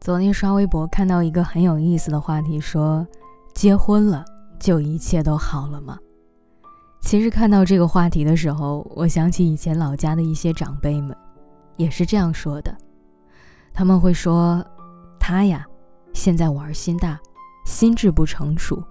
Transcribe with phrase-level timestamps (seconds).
[0.00, 3.06] 昨天刷微博看到一个很有意思的话题，说
[3.52, 4.24] 结婚了
[4.58, 5.98] 就一切都好了吗？
[7.02, 11.14] 其实看到这个话题的时候，我想起以前老家的一些长辈们，
[11.76, 12.74] 也是这样说的。
[13.74, 14.64] 他们会说，
[15.18, 15.66] 他呀，
[16.14, 17.20] 现在玩心大，
[17.66, 18.82] 心智不成熟，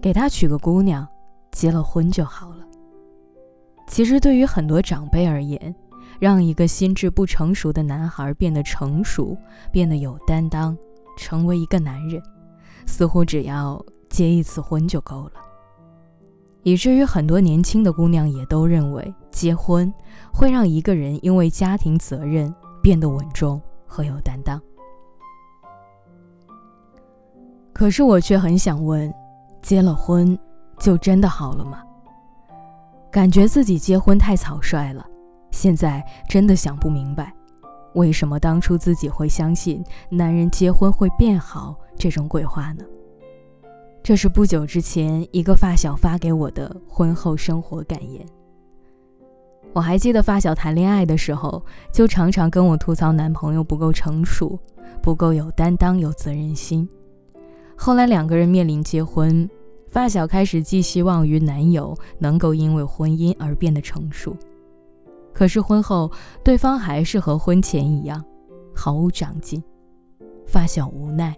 [0.00, 1.06] 给他娶个姑娘，
[1.52, 2.66] 结了婚就好了。
[3.86, 5.72] 其实对于很多长辈而言，
[6.22, 9.36] 让一个心智不成熟的男孩变得成熟，
[9.72, 10.78] 变得有担当，
[11.16, 12.22] 成为一个男人，
[12.86, 15.32] 似乎只要结一次婚就够了。
[16.62, 19.92] 以至于很多年轻的姑娘也都认为，结婚
[20.32, 24.62] 会让一个人因为家庭责任变得稳重和有担当。
[27.72, 29.12] 可是我却很想问：
[29.60, 30.38] 结了婚
[30.78, 31.82] 就真的好了吗？
[33.10, 35.04] 感觉自己结婚太草率了。
[35.62, 37.32] 现在真的想不明白，
[37.94, 42.84] 为什么当初自己会相信男人结婚会变好这种鬼话呢？
[44.02, 48.26] 这是不久之前一个发小发给我的婚后生活感言。
[49.72, 54.58] 我还记得发小谈恋爱的时候，就常常跟我吐槽男朋友不够成熟，
[55.00, 56.88] 不够有担当、有责任心。
[57.76, 59.48] 后来两个人面临结婚，
[59.86, 64.36] 发小开始寄希望于男友能够因为婚姻而变得成熟。
[65.42, 66.08] 可是婚后，
[66.44, 68.24] 对方还是和婚前一样，
[68.72, 69.60] 毫无长进。
[70.46, 71.36] 发小无奈，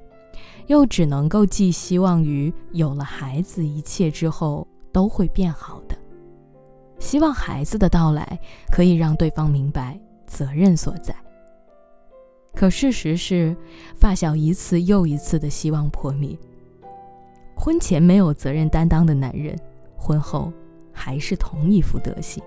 [0.66, 5.96] 又只能够寄希望于有了孩子，一切之后都会变好的。
[6.98, 8.38] 希望孩子的到来
[8.70, 11.16] 可以让对方明白责任所在。
[12.54, 13.56] 可事实是，
[13.96, 16.38] 发小一次又一次的希望破灭。
[17.56, 19.58] 婚前没有责任担当的男人，
[19.96, 20.52] 婚后
[20.92, 22.44] 还是同一副德行。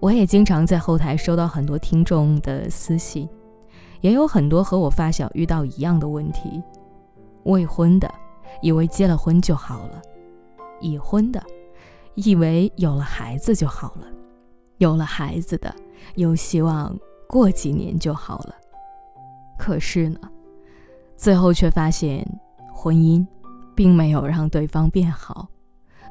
[0.00, 3.28] 我也经常在后台收到很多听众的私信，
[4.00, 6.62] 也有很多和我发小遇到一样的问题：
[7.44, 8.10] 未婚的
[8.62, 10.00] 以为结了婚就好了，
[10.80, 11.42] 已婚的
[12.14, 14.06] 以为有了孩子就好了，
[14.78, 15.74] 有了孩子的
[16.14, 18.54] 又希望过几年就好了。
[19.58, 20.18] 可是呢，
[21.14, 22.26] 最后却发现，
[22.72, 23.26] 婚姻
[23.74, 25.46] 并没有让对方变好，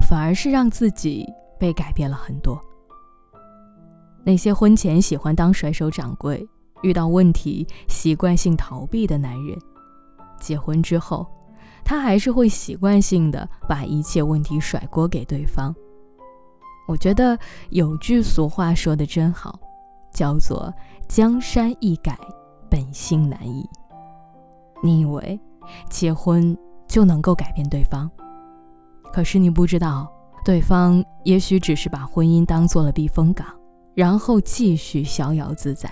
[0.08, 1.26] 反而是让自己
[1.58, 2.62] 被改变了很多。
[4.24, 6.48] 那些婚前喜欢当甩手掌柜，
[6.82, 9.58] 遇到问题习惯性逃避的男人，
[10.40, 11.26] 结婚之后，
[11.84, 15.74] 他还是会习惯性的把一切问题甩锅给对方。
[16.88, 17.38] 我觉得
[17.70, 19.60] 有句俗话说的真好，
[20.14, 20.74] 叫做
[21.08, 22.18] “江山易改，
[22.70, 23.68] 本性难移”。
[24.82, 25.40] 你以为
[25.90, 28.10] 结婚就能够改变对方？
[29.14, 30.12] 可是你不知道，
[30.44, 33.59] 对方也许只是把婚姻当做了避风港。
[34.00, 35.92] 然后继续逍遥自在，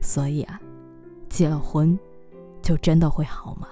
[0.00, 0.60] 所以啊，
[1.28, 1.96] 结了婚，
[2.60, 3.68] 就真的会好吗？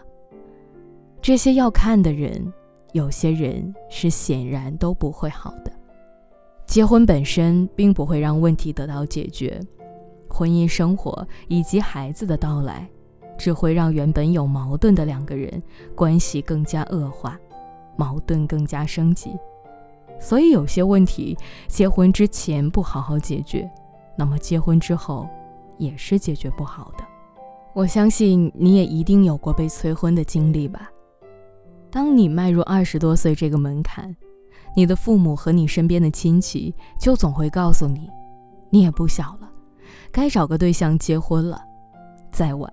[1.20, 2.53] 这些要看的人，
[2.92, 5.72] 有些人是显然都不会好的。
[6.69, 9.60] 结婚本身并不会让问题得到解决，
[10.28, 12.88] 婚姻生活以及孩子的到来，
[13.37, 15.60] 只会让原本有矛盾的两个人
[15.97, 17.37] 关系更加恶化，
[17.97, 19.32] 矛盾更加升级。
[20.19, 21.37] 所以有些问题，
[21.69, 23.71] 结婚之前不好好解决，
[24.16, 25.28] 那么结婚之后
[25.78, 27.04] 也是解决不好的。
[27.75, 30.88] 我相信你也一定有过被催婚的经历吧？
[31.91, 34.16] 当你迈入二十多岁这个门槛，
[34.75, 38.10] 你的父母和你身边的亲戚就总会告诉你，
[38.71, 39.50] 你也不小了，
[40.10, 41.62] 该找个对象结婚了，
[42.32, 42.71] 再晚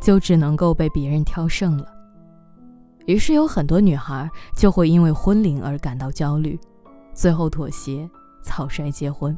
[0.00, 1.86] 就只能够被别人挑剩了。
[3.06, 6.58] 于是有很多女孩就会因为婚龄而感到焦虑。
[7.14, 8.08] 最后妥协，
[8.42, 9.36] 草率结婚，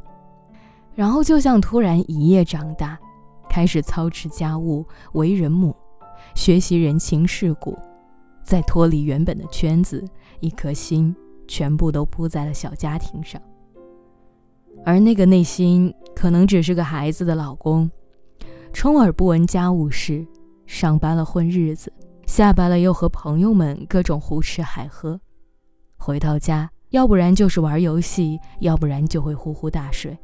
[0.95, 2.99] 然后就像突然一夜长大，
[3.47, 5.75] 开始操持家务、为人母，
[6.35, 7.77] 学习人情世故，
[8.43, 10.03] 再脱离原本的圈子，
[10.39, 11.15] 一颗心
[11.47, 13.39] 全部都扑在了小家庭上。
[14.83, 17.89] 而那个内心可能只是个孩子的老公，
[18.73, 20.25] 充耳不闻家务事，
[20.65, 21.91] 上班了混日子，
[22.25, 25.19] 下班了又和朋友们各种胡吃海喝，
[25.97, 26.71] 回到家。
[26.91, 30.17] 要不然就是玩游戏，要不然就会呼呼大睡，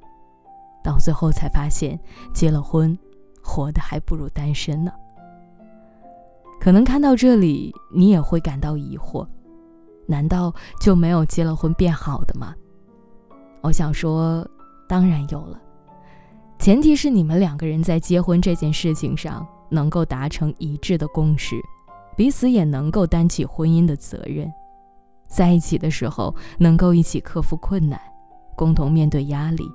[0.83, 1.99] 到最后才发现
[2.33, 2.97] 结了婚，
[3.41, 4.91] 活的还不如单身呢。
[6.61, 9.27] 可能看到这里，你也会感到疑惑：
[10.07, 12.55] 难道就没有结了婚变好的吗？
[13.61, 14.47] 我想说，
[14.87, 15.59] 当然有了，
[16.59, 21.55] 前提是你们两个人在结婚这件事情上能够达成一致的共识，
[22.15, 24.49] 彼此也能够担起婚姻的责任。
[25.33, 27.99] 在一起的时候，能够一起克服困难，
[28.55, 29.67] 共同面对压力，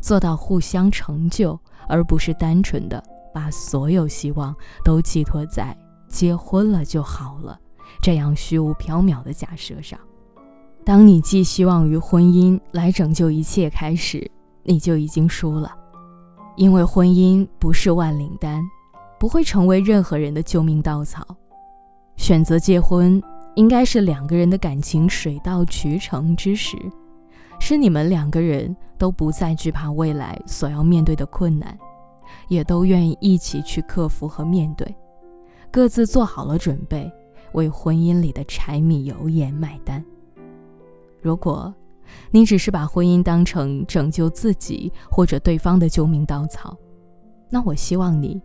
[0.00, 3.02] 做到互相成就，而不是单纯的
[3.34, 5.76] 把所有希望都寄托在
[6.08, 7.58] 结婚了就好了
[8.00, 9.98] 这样虚无缥缈的假设上。
[10.84, 14.30] 当你寄希望于婚姻来拯救一切开始，
[14.62, 15.74] 你就已经输了，
[16.56, 18.62] 因为婚姻不是万灵丹，
[19.18, 21.26] 不会成为任何人的救命稻草。
[22.16, 23.22] 选择结婚，
[23.56, 26.76] 应该是两个人的感情水到渠成之时，
[27.58, 31.76] 是你们两个人都不再惧怕未来所要面对的困难，
[32.48, 34.94] 也都愿意一起去克服和面对，
[35.70, 37.10] 各自做好了准备，
[37.52, 40.04] 为婚姻里的柴米油盐买单。
[41.22, 41.74] 如果，
[42.30, 46.76] 你只是把婚姻当成拯救自己或者对方的救命稻草，
[47.48, 48.38] 那我希望你，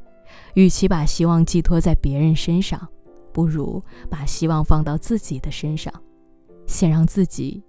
[0.53, 2.87] 与其把希望寄托在别人身上，
[3.33, 5.93] 不如把希望放到自己的身上，
[6.65, 7.63] 先让自己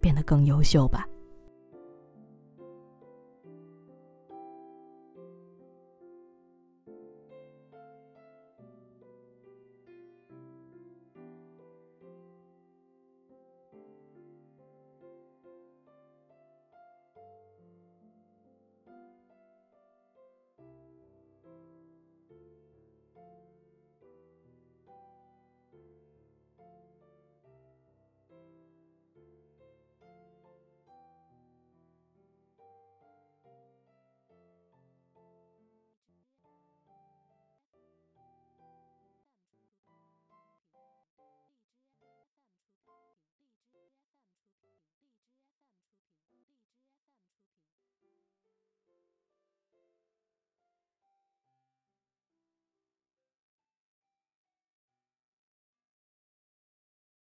[0.00, 1.06] 变得更优秀吧。